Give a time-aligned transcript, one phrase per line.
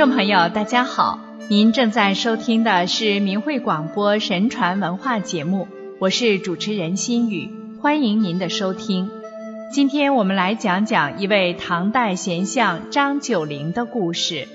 [0.00, 7.50] 众朋友，大家好，您正在收听的是明慧广播神传文化节目，我是主持人心雨，
[7.82, 9.10] 欢迎您的收听。
[9.70, 14.48] 今天我们来讲讲一位唐代贤相张九龄的故事。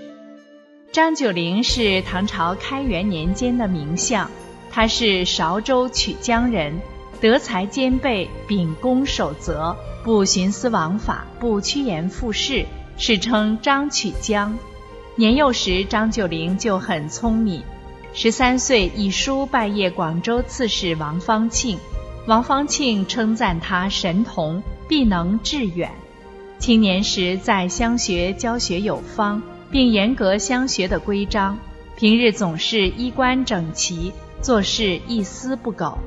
[0.92, 4.32] 张九龄是唐朝开元年间的名相，
[4.72, 6.74] 他是韶州曲江人，
[7.22, 12.66] 德才兼备，秉公守则，不徇私枉法，不趋炎附势，
[12.98, 14.58] 世称张曲江。
[15.18, 17.64] 年幼时，张九龄就很聪明。
[18.14, 21.78] 十三岁，以书拜谒广州刺史王方庆，
[22.28, 25.90] 王方庆称赞他神童，必能致远。
[26.60, 29.42] 青年时在乡学教学有方，
[29.72, 31.58] 并严格乡学的规章，
[31.96, 35.98] 平日总是衣冠整齐，做事一丝不苟。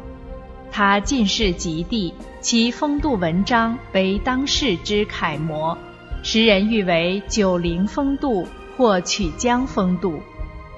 [0.70, 2.12] 他进士及第，
[2.43, 5.79] 其风度文章为当世之楷模，
[6.23, 8.47] 时人誉为九龄风度。
[8.79, 10.21] 或曲江风度，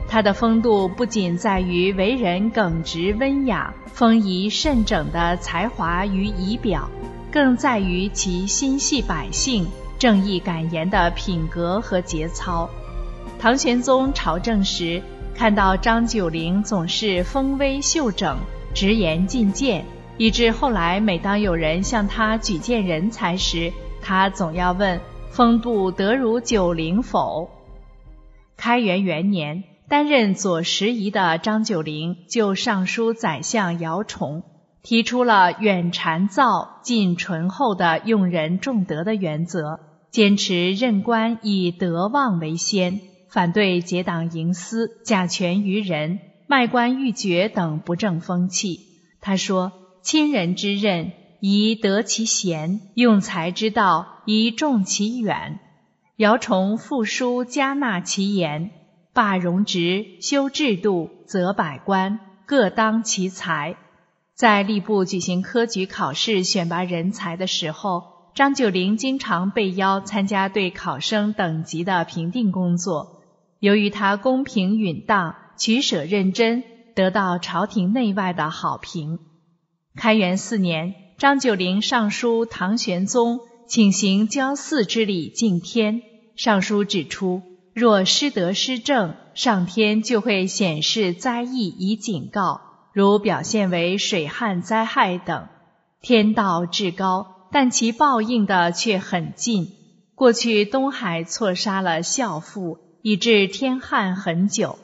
[0.08, 6.88] 他的风度不仅在于为人耿直温雅、风仪慎整的才华与仪表，
[7.30, 9.66] 更在于其心系百姓、
[9.98, 12.70] 正义敢言的品格和节操。
[13.38, 15.02] 唐玄宗朝政时，
[15.34, 18.38] 看到张九龄总是风威袖整、
[18.72, 19.84] 直言进谏，
[20.16, 23.70] 以致后来每当有人向他举荐人才时，
[24.00, 24.98] 他总要问
[25.30, 27.46] ：“风度得如九龄否？”
[28.60, 34.42] 开元元年，担任左拾遗的张九龄就上书宰相姚崇，
[34.82, 39.80] 提出了远谗造、近醇厚的用人重德的原则，
[40.10, 48.80] 坚持任官以德望为先，反对结党营私、假权于人、卖官鬻爵等不正风气。
[49.22, 49.72] 他说
[50.04, 55.60] ：“亲人之任，宜得其贤；用才之道，宜重其远。”
[56.20, 58.72] 姚崇复书加纳其言，
[59.14, 63.76] 罢荣职，修制度，择百官，各当其才。
[64.34, 68.02] 在吏部举行科举考试选拔人才的时候，
[68.34, 73.22] 张九龄经常被邀参加对考生等级的评定工作。
[73.58, 76.62] 由于他公平允当，取舍认真，
[76.94, 79.20] 得到朝廷内外的好评。
[79.96, 86.02] 开元四年，张九龄上书唐玄宗，请行交祀之礼敬天。
[86.42, 87.42] 上书指出，
[87.74, 92.62] 若失德失政，上天就会显示灾异以警告，
[92.94, 95.48] 如表现为水旱灾害等。
[96.00, 99.68] 天道至高，但其报应的却很近。
[100.14, 104.78] 过去东海错杀了孝父，以致天旱很久。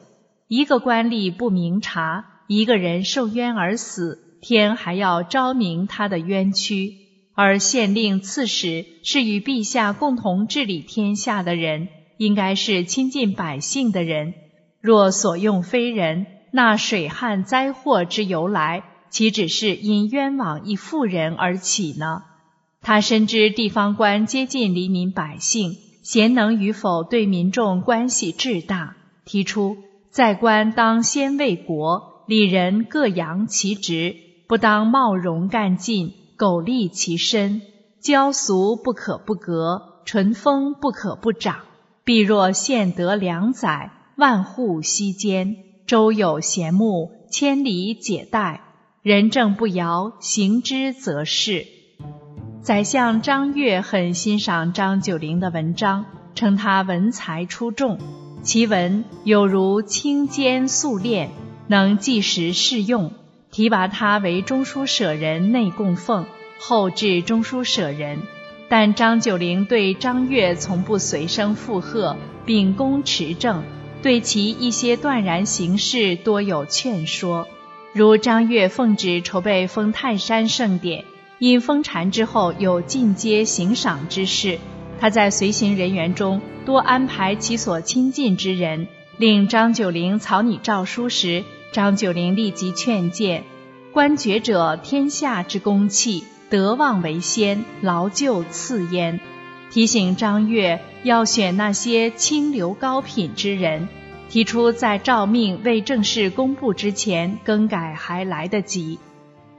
[0.48, 7.05] 一个官吏不明察，一个人受冤而死，天还要昭明他的冤屈。
[7.36, 14.32] 而县令、刺史是与陛下共同治理天下的人，应该是亲近百姓的人。
[14.80, 22.22] 若所用非人，那水旱灾祸之由来，岂只是因冤枉一妇人而起呢？
[22.80, 28.96] 他深知地方官接近黎民百姓，贤能与否对民众关系至大，
[29.26, 29.76] 提出
[30.10, 34.16] 在官当先为国，理人各扬其职，
[34.48, 36.14] 不当冒荣干尽。
[36.36, 37.62] 苟利其身，
[38.02, 41.60] 骄俗不可不革，淳风不可不长。
[42.04, 48.60] 必若献得良宰，万户息间，周有贤牧，千里解带，
[49.02, 51.66] 人政不摇，行之则是。
[52.60, 56.04] 宰相张悦很欣赏张九龄的文章，
[56.34, 57.98] 称他文才出众，
[58.42, 61.30] 其文有如清坚素练，
[61.66, 63.12] 能即时适用。
[63.56, 66.26] 提拔他为中书舍人内供奉，
[66.58, 68.18] 后至中书舍人。
[68.68, 73.62] 但张九龄对张悦从不随声附和，秉公持政，
[74.02, 77.48] 对其一些断然行事多有劝说。
[77.94, 81.06] 如张悦奉旨筹备封泰山盛典，
[81.38, 84.58] 因封禅之后有进阶行赏之事，
[85.00, 88.86] 他在随行人员中多安排其所亲近之人，
[89.16, 91.42] 令张九龄草拟诏书时。
[91.72, 93.44] 张九龄立即劝谏：
[93.92, 99.20] 官爵者，天下之公器，德望为先，劳就次焉。
[99.70, 103.88] 提醒张悦要选那些清流高品之人，
[104.30, 108.98] 提出在诏命未正式公布之前更改还来得及。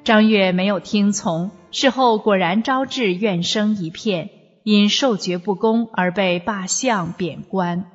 [0.04, 4.30] 张悦没有听从，事后果然招致怨声一片，
[4.64, 7.86] 因受爵不公而被罢相贬官。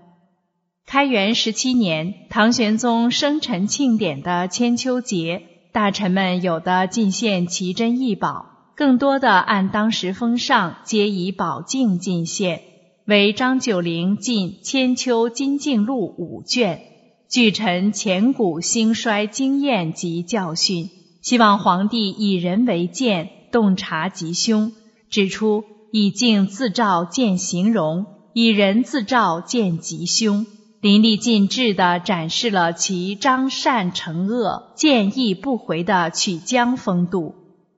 [0.93, 5.43] 开元十七年，唐玄宗生辰庆典的千秋节，
[5.73, 12.61] 大臣们有的进献奇珍异宝，更多的按当时风尚，皆以宝镜进献。
[13.07, 16.83] 为张九龄进《千秋金镜录》五卷，
[17.27, 20.91] 据陈前古兴衰经验及教训，
[21.23, 24.73] 希望皇帝以人为鉴，洞察吉凶，
[25.09, 28.05] 指出以镜自照见形容，
[28.35, 30.45] 以人自照见吉凶。
[30.83, 37.37] 淋漓尽致地展示了其张善惩恶、见义不回的曲江风度。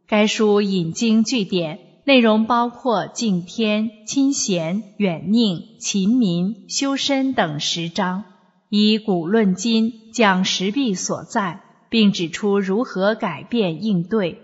[0.09, 8.25] 该书引经据典，内容包括敬天、亲贤、远佞、勤民、修身等十章，
[8.71, 11.61] 以古论今，讲时弊所在，
[11.91, 14.39] 并指出如何改变应对。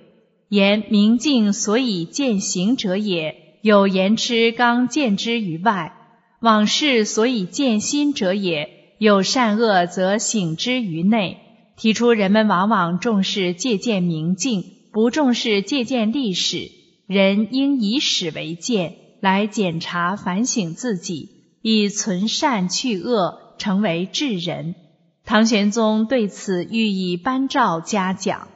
[0.50, 5.96] 言明镜所以见行者也，有言之刚见之于外。
[6.40, 11.38] 往事所以见心者也，有善恶则省之于内。
[11.76, 16.70] 提出人们往往重视借鉴明镜，不重视借鉴历史。
[17.06, 21.28] 人应以史为鉴，来检查反省自己，
[21.60, 24.75] 以存善去恶，成为智人。
[25.25, 28.48] 唐玄宗对此予以颁诏嘉奖。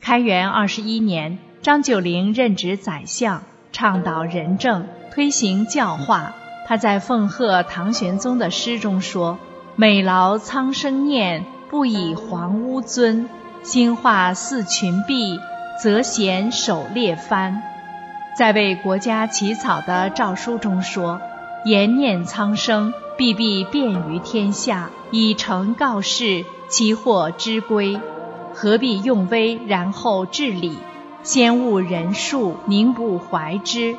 [0.00, 6.34] 开元二十一年，张九龄任职宰相，倡导仁政，推行教化。
[6.66, 9.38] 他在奉贺唐玄宗的诗中说
[9.76, 13.28] ：“每劳苍生念，不以皇屋尊。
[13.62, 15.38] 兴化似群碧，
[15.82, 17.62] 则贤守列藩。”
[18.36, 21.20] 在为国家起草的诏书中说
[21.64, 28.00] ：“言念苍生，必必便于天下，以诚告示，其祸之归。
[28.54, 30.78] 何必用威，然后治理？
[31.22, 33.96] 先务人数，宁不怀之？”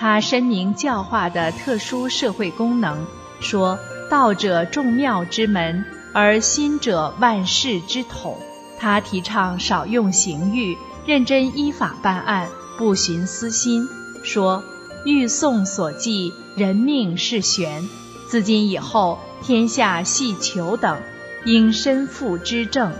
[0.00, 3.04] 他深明教化的特殊社会功能，
[3.38, 8.38] 说道者众妙之门，而心者万事之统。
[8.78, 12.48] 他提倡少用刑狱，认真依法办案，
[12.78, 13.86] 不徇私心。
[14.22, 14.64] 说
[15.04, 17.86] 欲讼所记，人命是悬。
[18.26, 20.98] 自今以后，天下系求等，
[21.44, 22.90] 应身负之政。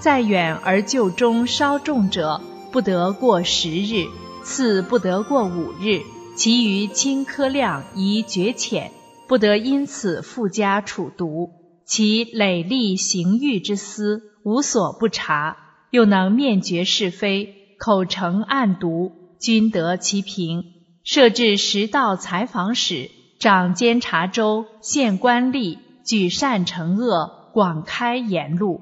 [0.00, 2.40] 在远而就中稍重者，
[2.72, 4.08] 不得过十日；
[4.42, 6.02] 次不得过五日。
[6.40, 8.92] 其余轻科量宜绝浅，
[9.28, 11.50] 不得因此附加处毒。
[11.84, 15.58] 其累立刑狱之私，无所不察，
[15.90, 20.64] 又能面决是非，口呈案牍，均得其平。
[21.04, 25.76] 设置十道采访使，掌监察州，县官吏，
[26.06, 28.80] 举善惩恶，广开言路。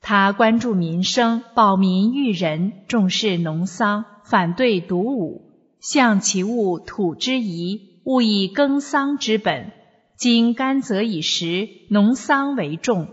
[0.00, 5.47] 他关注民生，保民育人，重视农桑，反对独武。
[5.80, 9.70] 象其物土之宜，勿以耕桑之本。
[10.16, 13.08] 今甘泽已实，农桑为重。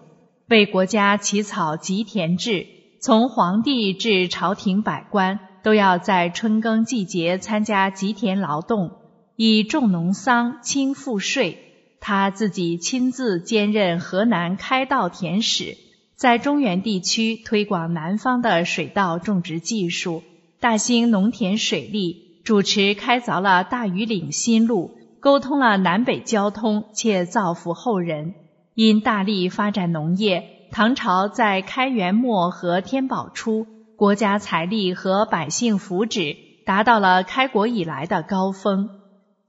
[0.47, 2.65] 为国家起草吉田制，
[2.99, 8.91] 从皇帝至朝廷百官，都要在春耕季节参加吉田劳动，
[9.35, 11.59] 以重农桑，轻赋税。
[11.99, 15.77] 他自己亲自兼任河南开稻田使，
[16.15, 20.23] 在中原地区推广南方的水稻种植技术，
[20.59, 22.24] 大兴农田水利。
[22.45, 28.35] 主持开凿了大庾岭新路，沟通了南北交通，且造福后人。
[28.75, 33.65] 因大力发展农业，唐朝在开元末和天宝初，
[33.97, 36.37] 国家财力和百姓福祉
[36.67, 38.89] 达到了开国以来的高峰。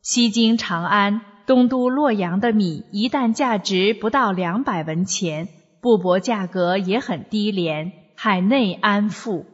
[0.00, 5.48] 西京长安、东都洛阳的米一旦价值不到两百文钱，
[5.82, 9.44] 布帛价格也很低廉，海内安富。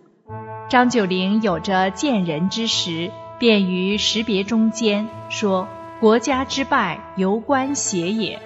[0.68, 3.11] 张九龄有着见人之识。
[3.42, 5.66] 便于识别中间，说
[5.99, 8.38] 国家之败，由官邪也。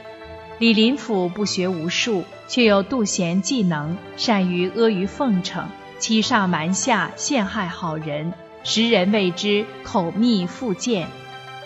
[0.59, 5.67] 李林甫不学无术，却有妒贤技能，善于阿谀奉承，
[5.99, 8.33] 欺上瞒下，陷害好人，
[8.65, 11.09] 时人谓之口蜜腹剑。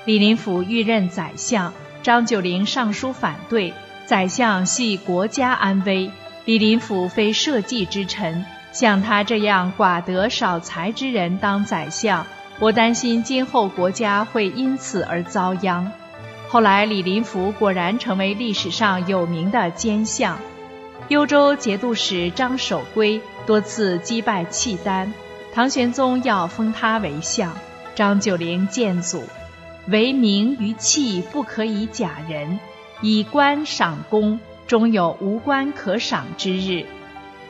[0.06, 1.72] 李林甫欲任宰相，
[2.02, 3.72] 张九龄上书反对。
[4.06, 6.10] 宰相系国家安危，
[6.46, 12.26] 李林甫非社稷之臣，像他这样寡德少才之人当宰相。
[12.60, 15.90] 我担心今后国家会因此而遭殃。
[16.46, 20.38] 后来，李林甫果然成为历史上有名的奸相。
[21.08, 25.14] 幽州节度使张守珪多次击败契丹，
[25.54, 27.56] 唐玄宗要封他为相。
[27.94, 29.24] 张九龄谏阻
[29.88, 32.58] ：“为名于器，不可以假人；
[33.00, 36.84] 以官赏功，终有无官可赏之日。”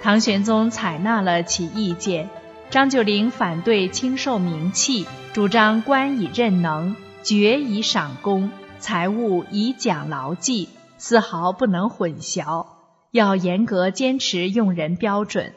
[0.00, 2.30] 唐玄宗采纳了其意见。
[2.70, 8.48] 张九龄反对轻受名器，主张官以任能，爵以赏功，
[8.78, 12.66] 财物以奖劳绩，丝毫不能混淆，
[13.10, 15.52] 要严格坚持用人标准。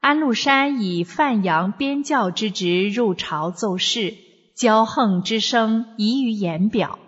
[0.00, 4.14] 安禄山以范阳边教之职入朝奏事，
[4.56, 6.98] 骄横之声溢于言表。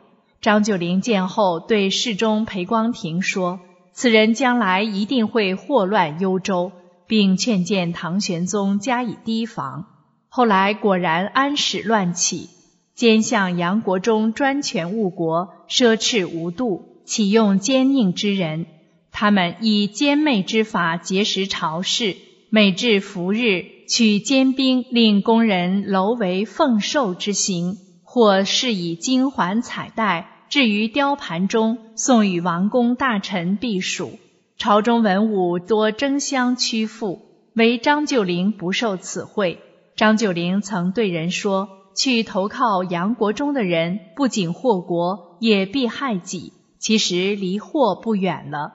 [0.42, 3.58] 张九龄见后，对侍中裴光庭说
[3.94, 6.72] ：“此人将来一定会祸乱幽州，
[7.08, 9.86] 并劝谏唐玄宗加以提防。”
[10.30, 12.50] 后来果然安史乱起，
[12.94, 18.66] 奸相杨国忠专权误国，奢侈无度，启用奸佞之人。
[19.10, 22.16] 他们以奸媚之法结识朝士，
[22.50, 30.44] 每至伏日，取奸兵令工人楼为奉寿之行，或是以金环彩带。
[30.50, 34.18] 置于雕盘中，送与王公大臣避暑。
[34.58, 37.22] 朝中文武多争相屈服，
[37.54, 39.60] 唯张九龄不受此惠。
[39.94, 46.54] 张九龄曾对人说：“去投靠杨国忠的人，不仅祸国，也必害己。
[46.80, 48.72] 其实离祸不远了。”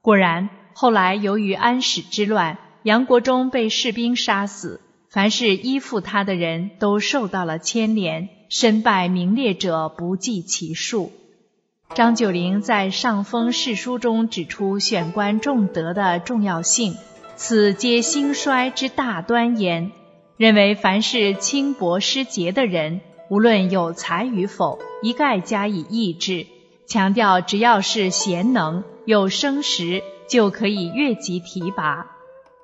[0.00, 8.30] 果然，后来由于安史之乱，杨国忠被士兵杀死，凡是依附他的人都受到了牵连。
[8.48, 11.12] 身败名裂者不计其数。
[11.94, 16.94] 张九龄在《上封世书》中指出选官重德的重要性，
[17.36, 19.92] 此皆兴衰之大端焉。
[20.36, 23.00] 认为凡是轻薄失节的人，
[23.30, 26.46] 无论有才与否，一概加以抑制。
[26.86, 32.06] 强调只要是贤能、有生识，就可以越级提拔。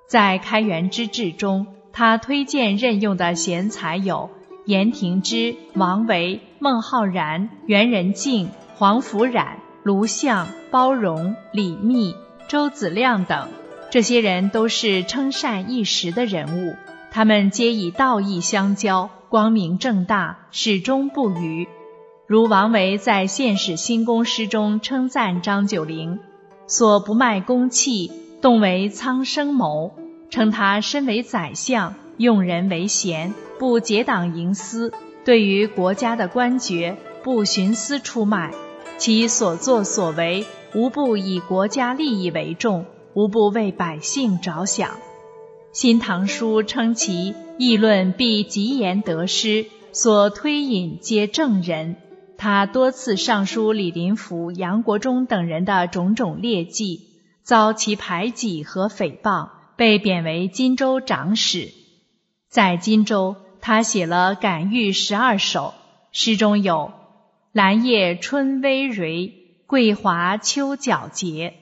[0.07, 4.29] 在开元之治中，他推荐任用的贤才有。
[4.65, 8.51] 颜廷之、王维、孟浩然、袁仁敬、
[8.83, 12.17] 黄甫冉、卢象、包容、李密、
[12.49, 13.47] 周子亮等，
[13.93, 16.75] 这些人都是称善一时的人物。
[17.13, 21.69] 他们皆以道义相交，光明正大，始终不渝。
[22.27, 26.19] 如王维在《现史新宫诗》中称赞张九龄
[26.67, 28.11] ：“所不卖公器，
[28.41, 29.95] 动为苍生谋。”
[30.29, 31.95] 称他身为宰相。
[32.17, 34.91] 用人为贤，不结党营私；
[35.25, 38.53] 对于国家的官爵，不徇私出卖。
[39.03, 44.91] 其所作所为，无不以国家利益为重，无不为百姓着想。
[45.73, 51.97] 《新唐书》称其议论必极言得失，所推引皆正人。
[52.39, 57.01] 他多次上书李林甫、杨国忠等人的种种劣迹，
[57.43, 61.71] 遭其排挤和诽谤，被贬为荆州长史。
[62.49, 65.75] 在荆州，他写了《感遇十二首》，
[66.13, 66.93] 诗中有
[67.53, 69.31] “兰叶春葳蕤，
[69.67, 71.53] 桂华秋皎洁”，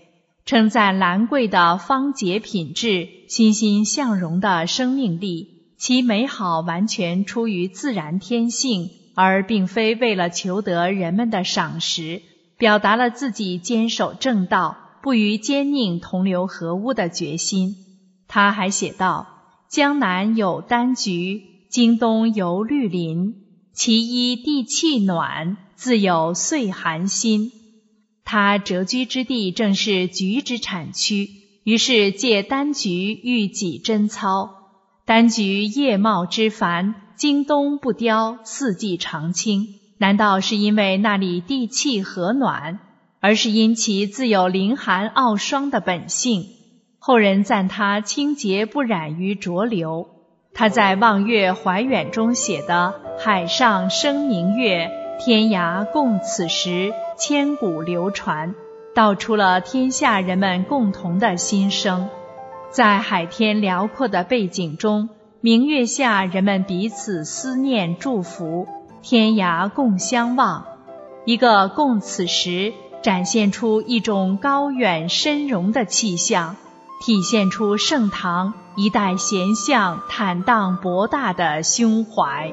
[0.47, 5.75] 称赞兰桂的芳洁品质、欣欣向荣的生命力。
[5.79, 12.23] 其美好完全出于自然天性，而并非为了求得人们的赏识，
[12.57, 17.75] 表达了自己坚守正道、不与奸佞同流合污的决心。
[18.29, 19.27] 他还写道。
[19.69, 23.35] 江南有丹橘，京东有绿林。
[23.73, 27.53] 其一地气暖，自有岁寒心。
[28.25, 31.29] 他谪居之地正是菊之产区，
[31.65, 34.51] 于是借丹橘喻己贞操。
[35.07, 39.67] 丹橘叶茂枝繁，京东不凋，四季常青。
[39.99, 42.81] 难道是因为那里地气和暖，
[43.21, 46.47] 而是因其自有凌寒傲霜的本性？
[46.99, 50.09] 后人赞他清洁不染于浊流。
[50.53, 58.55] 他在《望月怀远》中写的“海上生明月，天涯共此时”，千古流传，
[58.95, 62.09] 道出了天下人们共同的心声。
[62.71, 65.11] 在海天辽阔的背景中，
[65.43, 68.67] 明月下人们彼此思念祝福，
[69.03, 70.65] 天涯共相望。
[71.27, 72.73] 一个“共此时”，
[73.05, 76.57] 展现出一种高远深融的气象。
[77.05, 82.53] 体现出盛唐一代贤相坦荡博大的胸怀。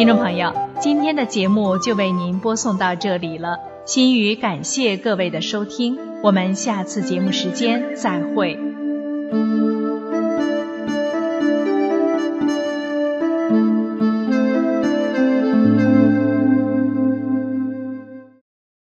[0.00, 8.69] 听众朋友，今天的节目就为您播送到这里了，心语感谢各位的收听，我们下次节目时间再会。